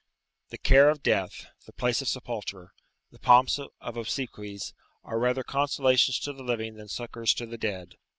["The 0.49 0.57
care 0.57 0.89
of 0.89 1.03
death, 1.03 1.45
the 1.67 1.73
place 1.73 2.01
of 2.01 2.07
sepulture, 2.07 2.71
the 3.11 3.19
pomps 3.19 3.59
of 3.59 3.95
obsequies, 3.97 4.73
are 5.03 5.19
rather 5.19 5.43
consolations 5.43 6.17
to 6.21 6.33
the 6.33 6.41
living 6.41 6.73
than 6.73 6.87
succours 6.87 7.35
to 7.35 7.45
the 7.45 7.59
dead." 7.59 7.97